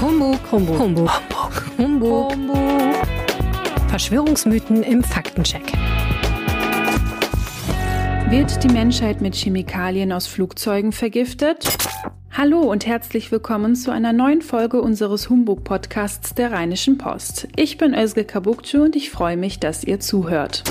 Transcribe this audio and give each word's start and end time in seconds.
Humbug, 0.00 0.38
Humbug, 0.50 0.78
Humbug, 0.78 1.10
Humbug, 1.78 1.78
Humbug. 1.78 2.32
Humbug. 2.32 2.94
Verschwörungsmythen 3.88 4.82
im 4.82 5.04
Faktencheck. 5.04 5.72
Wird 8.28 8.62
die 8.64 8.68
Menschheit 8.68 9.20
mit 9.20 9.34
Chemikalien 9.36 10.12
aus 10.12 10.26
Flugzeugen 10.26 10.92
vergiftet? 10.92 11.68
Hallo 12.32 12.60
und 12.60 12.84
herzlich 12.86 13.30
willkommen 13.30 13.76
zu 13.76 13.92
einer 13.92 14.12
neuen 14.12 14.42
Folge 14.42 14.82
unseres 14.82 15.30
Humbug-Podcasts 15.30 16.34
der 16.34 16.50
Rheinischen 16.50 16.98
Post. 16.98 17.46
Ich 17.54 17.78
bin 17.78 17.94
Özge 17.94 18.24
Kabukcu 18.24 18.82
und 18.82 18.96
ich 18.96 19.10
freue 19.10 19.36
mich, 19.36 19.60
dass 19.60 19.84
ihr 19.84 20.00
zuhört. 20.00 20.64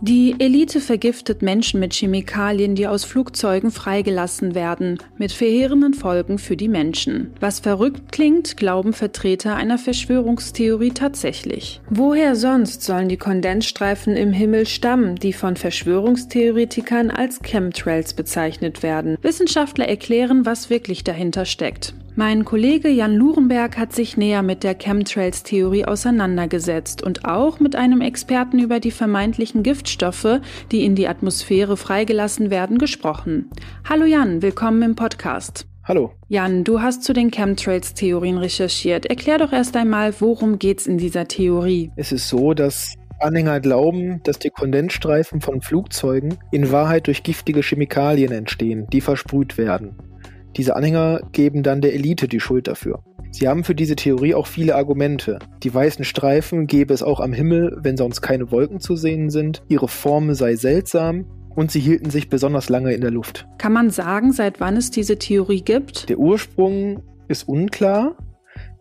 Die 0.00 0.34
Elite 0.38 0.80
vergiftet 0.80 1.40
Menschen 1.40 1.80
mit 1.80 1.94
Chemikalien, 1.94 2.74
die 2.74 2.86
aus 2.86 3.04
Flugzeugen 3.04 3.70
freigelassen 3.70 4.54
werden, 4.54 4.98
mit 5.16 5.32
verheerenden 5.32 5.94
Folgen 5.94 6.36
für 6.38 6.58
die 6.58 6.68
Menschen. 6.68 7.32
Was 7.40 7.60
verrückt 7.60 8.12
klingt, 8.12 8.58
glauben 8.58 8.92
Vertreter 8.92 9.56
einer 9.56 9.78
Verschwörungstheorie 9.78 10.90
tatsächlich. 10.90 11.80
Woher 11.88 12.36
sonst 12.36 12.82
sollen 12.82 13.08
die 13.08 13.16
Kondensstreifen 13.16 14.16
im 14.16 14.32
Himmel 14.32 14.66
stammen, 14.66 15.16
die 15.16 15.32
von 15.32 15.56
Verschwörungstheoretikern 15.56 17.10
als 17.10 17.40
Chemtrails 17.40 18.12
bezeichnet 18.12 18.82
werden? 18.82 19.16
Wissenschaftler 19.22 19.88
erklären, 19.88 20.44
was 20.44 20.68
wirklich 20.68 21.04
dahinter 21.04 21.46
steckt. 21.46 21.94
Mein 22.16 22.44
Kollege 22.44 22.90
Jan 22.90 23.16
Lurenberg 23.16 23.76
hat 23.76 23.92
sich 23.92 24.16
näher 24.16 24.42
mit 24.42 24.62
der 24.62 24.76
Chemtrails-Theorie 24.76 25.84
auseinandergesetzt 25.84 27.02
und 27.02 27.24
auch 27.24 27.58
mit 27.58 27.74
einem 27.74 28.00
Experten 28.00 28.60
über 28.60 28.78
die 28.78 28.92
vermeintlichen 28.92 29.64
Giftstoffe, 29.64 30.40
die 30.70 30.84
in 30.84 30.94
die 30.94 31.08
Atmosphäre 31.08 31.76
freigelassen 31.76 32.50
werden, 32.50 32.78
gesprochen. 32.78 33.50
Hallo 33.88 34.04
Jan, 34.04 34.42
willkommen 34.42 34.82
im 34.82 34.94
Podcast. 34.94 35.66
Hallo. 35.82 36.12
Jan, 36.28 36.62
du 36.62 36.80
hast 36.80 37.02
zu 37.02 37.14
den 37.14 37.32
Chemtrails-Theorien 37.32 38.38
recherchiert. 38.38 39.06
Erklär 39.06 39.38
doch 39.38 39.52
erst 39.52 39.76
einmal, 39.76 40.14
worum 40.20 40.60
geht's 40.60 40.86
in 40.86 40.98
dieser 40.98 41.26
Theorie? 41.26 41.90
Es 41.96 42.12
ist 42.12 42.28
so, 42.28 42.54
dass 42.54 42.94
Anhänger 43.18 43.58
glauben, 43.58 44.20
dass 44.22 44.38
die 44.38 44.50
Kondensstreifen 44.50 45.40
von 45.40 45.60
Flugzeugen 45.60 46.38
in 46.52 46.70
Wahrheit 46.70 47.08
durch 47.08 47.24
giftige 47.24 47.62
Chemikalien 47.62 48.30
entstehen, 48.30 48.86
die 48.92 49.00
versprüht 49.00 49.58
werden. 49.58 49.96
Diese 50.56 50.76
Anhänger 50.76 51.20
geben 51.32 51.62
dann 51.62 51.80
der 51.80 51.94
Elite 51.94 52.28
die 52.28 52.40
Schuld 52.40 52.68
dafür. 52.68 53.02
Sie 53.32 53.48
haben 53.48 53.64
für 53.64 53.74
diese 53.74 53.96
Theorie 53.96 54.34
auch 54.34 54.46
viele 54.46 54.76
Argumente. 54.76 55.40
Die 55.64 55.74
weißen 55.74 56.04
Streifen 56.04 56.68
gäbe 56.68 56.94
es 56.94 57.02
auch 57.02 57.18
am 57.18 57.32
Himmel, 57.32 57.76
wenn 57.80 57.96
sonst 57.96 58.20
keine 58.20 58.52
Wolken 58.52 58.78
zu 58.78 58.94
sehen 58.94 59.30
sind, 59.30 59.64
ihre 59.68 59.88
Form 59.88 60.32
sei 60.34 60.54
seltsam 60.54 61.26
und 61.56 61.72
sie 61.72 61.80
hielten 61.80 62.10
sich 62.10 62.28
besonders 62.28 62.68
lange 62.68 62.92
in 62.92 63.00
der 63.00 63.10
Luft. 63.10 63.48
Kann 63.58 63.72
man 63.72 63.90
sagen, 63.90 64.30
seit 64.30 64.60
wann 64.60 64.76
es 64.76 64.92
diese 64.92 65.18
Theorie 65.18 65.62
gibt? 65.62 66.08
Der 66.08 66.18
Ursprung 66.18 67.02
ist 67.26 67.48
unklar. 67.48 68.16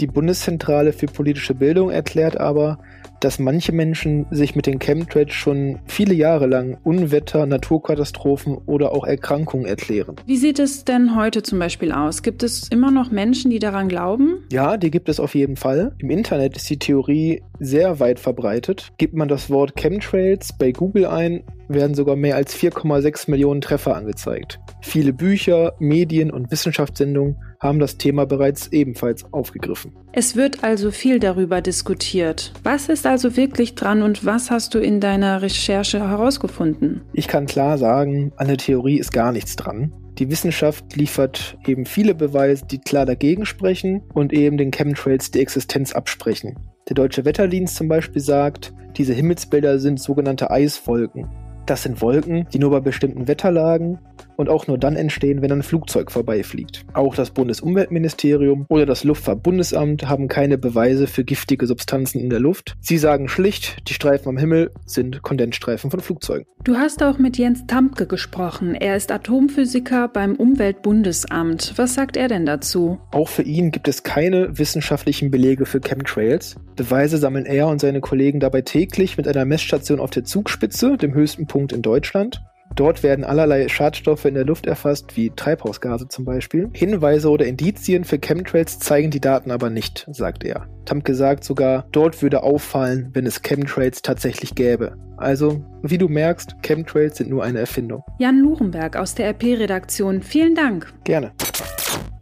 Die 0.00 0.08
Bundeszentrale 0.08 0.92
für 0.92 1.06
politische 1.06 1.54
Bildung 1.54 1.90
erklärt 1.90 2.36
aber, 2.36 2.80
dass 3.20 3.38
manche 3.38 3.72
Menschen 3.72 4.26
sich 4.30 4.56
mit 4.56 4.66
den 4.66 4.78
Chemtrails 4.78 5.32
schon 5.32 5.78
viele 5.86 6.14
Jahre 6.14 6.46
lang 6.46 6.78
Unwetter, 6.82 7.46
Naturkatastrophen 7.46 8.56
oder 8.66 8.92
auch 8.92 9.06
Erkrankungen 9.06 9.66
erklären. 9.66 10.16
Wie 10.26 10.36
sieht 10.36 10.58
es 10.58 10.84
denn 10.84 11.14
heute 11.16 11.42
zum 11.42 11.58
Beispiel 11.58 11.92
aus? 11.92 12.22
Gibt 12.22 12.42
es 12.42 12.68
immer 12.68 12.90
noch 12.90 13.10
Menschen, 13.10 13.50
die 13.50 13.58
daran 13.58 13.88
glauben? 13.88 14.44
Ja, 14.50 14.76
die 14.76 14.90
gibt 14.90 15.08
es 15.08 15.20
auf 15.20 15.34
jeden 15.34 15.56
Fall. 15.56 15.94
Im 15.98 16.10
Internet 16.10 16.56
ist 16.56 16.68
die 16.70 16.78
Theorie 16.78 17.42
sehr 17.60 18.00
weit 18.00 18.18
verbreitet. 18.18 18.92
Gibt 18.98 19.14
man 19.14 19.28
das 19.28 19.50
Wort 19.50 19.76
Chemtrails 19.76 20.52
bei 20.58 20.72
Google 20.72 21.06
ein, 21.06 21.44
werden 21.68 21.94
sogar 21.94 22.16
mehr 22.16 22.36
als 22.36 22.56
4,6 22.56 23.30
Millionen 23.30 23.60
Treffer 23.60 23.94
angezeigt. 23.94 24.58
Viele 24.82 25.12
Bücher, 25.12 25.74
Medien 25.78 26.30
und 26.30 26.50
Wissenschaftssendungen 26.50 27.36
haben 27.60 27.78
das 27.78 27.98
Thema 27.98 28.26
bereits 28.26 28.68
ebenfalls 28.68 29.24
aufgegriffen. 29.32 29.92
Es 30.12 30.34
wird 30.34 30.64
also 30.64 30.90
viel 30.90 31.20
darüber 31.20 31.60
diskutiert. 31.60 32.52
Was 32.64 32.88
ist 32.88 33.06
also 33.06 33.36
wirklich 33.36 33.74
dran 33.74 34.02
und 34.02 34.24
was 34.24 34.50
hast 34.50 34.74
du 34.74 34.78
in 34.78 34.98
deiner 34.98 35.42
Recherche 35.42 36.00
herausgefunden? 36.00 37.02
Ich 37.12 37.28
kann 37.28 37.46
klar 37.46 37.78
sagen, 37.78 38.32
an 38.36 38.48
der 38.48 38.56
Theorie 38.56 38.98
ist 38.98 39.12
gar 39.12 39.30
nichts 39.30 39.54
dran. 39.56 39.92
Die 40.20 40.28
Wissenschaft 40.28 40.96
liefert 40.96 41.56
eben 41.66 41.86
viele 41.86 42.14
Beweise, 42.14 42.66
die 42.66 42.78
klar 42.78 43.06
dagegen 43.06 43.46
sprechen 43.46 44.02
und 44.12 44.34
eben 44.34 44.58
den 44.58 44.70
Chemtrails 44.70 45.30
die 45.30 45.40
Existenz 45.40 45.94
absprechen. 45.94 46.58
Der 46.90 46.94
Deutsche 46.94 47.24
Wetterdienst 47.24 47.74
zum 47.74 47.88
Beispiel 47.88 48.20
sagt, 48.20 48.74
diese 48.98 49.14
Himmelsbilder 49.14 49.78
sind 49.78 49.98
sogenannte 49.98 50.50
Eiswolken. 50.50 51.30
Das 51.64 51.84
sind 51.84 52.02
Wolken, 52.02 52.46
die 52.52 52.58
nur 52.58 52.70
bei 52.70 52.80
bestimmten 52.80 53.28
Wetterlagen 53.28 53.98
und 54.40 54.48
auch 54.48 54.66
nur 54.66 54.78
dann 54.78 54.96
entstehen, 54.96 55.42
wenn 55.42 55.52
ein 55.52 55.62
Flugzeug 55.62 56.10
vorbeifliegt. 56.10 56.84
Auch 56.94 57.14
das 57.14 57.30
Bundesumweltministerium 57.30 58.66
oder 58.68 58.86
das 58.86 59.04
Luftfahrtbundesamt 59.04 60.08
haben 60.08 60.28
keine 60.28 60.58
Beweise 60.58 61.06
für 61.06 61.24
giftige 61.24 61.66
Substanzen 61.66 62.18
in 62.18 62.30
der 62.30 62.40
Luft. 62.40 62.76
Sie 62.80 62.98
sagen 62.98 63.28
schlicht, 63.28 63.88
die 63.88 63.94
Streifen 63.94 64.28
am 64.28 64.38
Himmel 64.38 64.72
sind 64.86 65.22
Kondensstreifen 65.22 65.90
von 65.90 66.00
Flugzeugen. 66.00 66.46
Du 66.64 66.76
hast 66.76 67.02
auch 67.02 67.18
mit 67.18 67.38
Jens 67.38 67.66
Tampke 67.66 68.06
gesprochen. 68.06 68.74
Er 68.74 68.96
ist 68.96 69.12
Atomphysiker 69.12 70.08
beim 70.08 70.34
Umweltbundesamt. 70.34 71.74
Was 71.76 71.94
sagt 71.94 72.16
er 72.16 72.28
denn 72.28 72.44
dazu? 72.44 72.98
Auch 73.12 73.28
für 73.28 73.42
ihn 73.42 73.70
gibt 73.70 73.88
es 73.88 74.02
keine 74.02 74.58
wissenschaftlichen 74.58 75.30
Belege 75.30 75.64
für 75.64 75.80
Chemtrails. 75.80 76.56
Beweise 76.76 77.18
sammeln 77.18 77.46
er 77.46 77.68
und 77.68 77.80
seine 77.80 78.00
Kollegen 78.00 78.40
dabei 78.40 78.62
täglich 78.62 79.16
mit 79.16 79.28
einer 79.28 79.44
Messstation 79.44 80.00
auf 80.00 80.10
der 80.10 80.24
Zugspitze, 80.24 80.96
dem 80.96 81.14
höchsten 81.14 81.46
Punkt 81.46 81.72
in 81.72 81.82
Deutschland. 81.82 82.42
Dort 82.76 83.02
werden 83.02 83.24
allerlei 83.24 83.68
Schadstoffe 83.68 84.24
in 84.24 84.34
der 84.34 84.44
Luft 84.44 84.66
erfasst, 84.66 85.16
wie 85.16 85.30
Treibhausgase 85.30 86.08
zum 86.08 86.24
Beispiel. 86.24 86.70
Hinweise 86.72 87.28
oder 87.28 87.46
Indizien 87.46 88.04
für 88.04 88.18
Chemtrails 88.18 88.78
zeigen 88.78 89.10
die 89.10 89.20
Daten 89.20 89.50
aber 89.50 89.70
nicht, 89.70 90.06
sagt 90.10 90.44
er. 90.44 90.68
Tamke 90.84 91.14
sagt 91.14 91.44
sogar, 91.44 91.86
dort 91.92 92.22
würde 92.22 92.42
auffallen, 92.42 93.10
wenn 93.12 93.26
es 93.26 93.42
Chemtrails 93.42 94.02
tatsächlich 94.02 94.54
gäbe. 94.54 94.96
Also, 95.16 95.62
wie 95.82 95.98
du 95.98 96.08
merkst, 96.08 96.56
Chemtrails 96.62 97.18
sind 97.18 97.28
nur 97.28 97.44
eine 97.44 97.58
Erfindung. 97.58 98.02
Jan 98.18 98.38
Lurenberg 98.38 98.96
aus 98.96 99.14
der 99.14 99.28
RP-Redaktion, 99.30 100.22
vielen 100.22 100.54
Dank. 100.54 100.92
Gerne. 101.04 101.32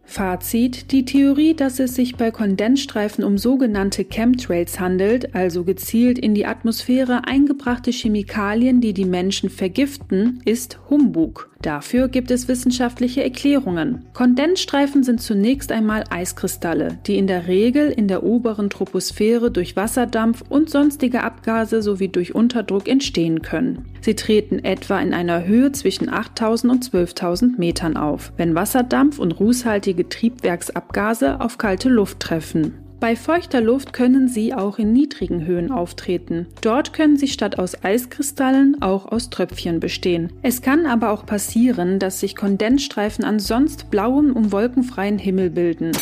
Fazit: 0.09 0.91
Die 0.91 1.05
Theorie, 1.05 1.53
dass 1.53 1.79
es 1.79 1.93
sich 1.93 2.15
bei 2.15 2.31
Kondensstreifen 2.31 3.23
um 3.23 3.37
sogenannte 3.37 4.03
Chemtrails 4.03 4.79
handelt, 4.79 5.35
also 5.35 5.63
gezielt 5.63 6.17
in 6.17 6.33
die 6.33 6.47
Atmosphäre 6.47 7.27
eingebrachte 7.27 7.91
Chemikalien, 7.91 8.81
die 8.81 8.93
die 8.93 9.05
Menschen 9.05 9.51
vergiften, 9.51 10.41
ist 10.45 10.79
Humbug. 10.89 11.48
Dafür 11.61 12.07
gibt 12.07 12.31
es 12.31 12.47
wissenschaftliche 12.47 13.21
Erklärungen. 13.21 14.05
Kondensstreifen 14.13 15.03
sind 15.03 15.21
zunächst 15.21 15.73
einmal 15.73 16.05
Eiskristalle, 16.09 16.99
die 17.05 17.17
in 17.17 17.27
der 17.27 17.47
Regel 17.47 17.91
in 17.91 18.07
der 18.07 18.23
oberen 18.23 18.69
Troposphäre 18.69 19.51
durch 19.51 19.75
Wasserdampf 19.75 20.41
und 20.47 20.69
sonstige 20.69 21.21
Abgase 21.21 21.81
sowie 21.81 22.07
durch 22.07 22.33
Unterdruck 22.33 22.87
entstehen 22.87 23.41
können. 23.41 23.85
Sie 23.99 24.15
treten 24.15 24.59
etwa 24.59 24.99
in 25.01 25.13
einer 25.13 25.45
Höhe 25.45 25.73
zwischen 25.73 26.07
8000 26.07 26.71
und 26.71 26.85
12.000 26.85 27.57
Metern 27.57 27.97
auf, 27.97 28.31
wenn 28.37 28.55
Wasserdampf 28.55 29.19
und 29.19 29.37
rußhaltige 29.39 30.07
Triebwerksabgase 30.07 31.41
auf 31.41 31.57
kalte 31.57 31.89
Luft 31.89 32.21
treffen. 32.21 32.78
Bei 32.99 33.15
feuchter 33.15 33.61
Luft 33.61 33.93
können 33.93 34.27
sie 34.27 34.53
auch 34.53 34.77
in 34.77 34.91
niedrigen 34.91 35.45
Höhen 35.45 35.71
auftreten. 35.71 36.47
Dort 36.61 36.91
können 36.91 37.15
sie 37.15 37.29
statt 37.29 37.57
aus 37.57 37.81
Eiskristallen 37.81 38.81
auch 38.81 39.05
aus 39.05 39.29
Tröpfchen 39.29 39.79
bestehen. 39.79 40.33
Es 40.41 40.61
kann 40.61 40.85
aber 40.85 41.11
auch 41.11 41.25
passieren, 41.25 41.99
dass 41.99 42.19
sich 42.19 42.35
Kondensstreifen 42.35 43.23
an 43.23 43.39
sonst 43.39 43.89
blauem 43.89 44.33
und 44.33 44.51
wolkenfreien 44.51 45.17
Himmel 45.17 45.49
bilden. 45.49 45.93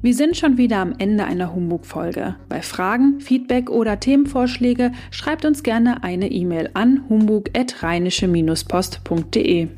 Wir 0.00 0.14
sind 0.14 0.38
schon 0.38 0.56
wieder 0.56 0.78
am 0.78 0.94
Ende 0.96 1.24
einer 1.24 1.54
Humbug-Folge. 1.54 2.36
Bei 2.48 2.62
Fragen, 2.62 3.20
Feedback 3.20 3.68
oder 3.68 4.00
Themenvorschläge 4.00 4.92
schreibt 5.10 5.44
uns 5.44 5.62
gerne 5.62 6.02
eine 6.02 6.30
E-Mail 6.30 6.70
an 6.72 7.04
humbug.rheinische-post.de. 7.08 9.68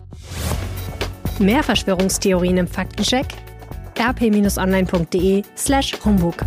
Mehr 1.41 1.65
Verschwörungstheorien 1.65 2.59
im 2.59 2.69
Faktencheck 2.69 3.27
rp-online.de 3.97 5.45
slash 5.55 5.95
Humbug. 5.95 6.43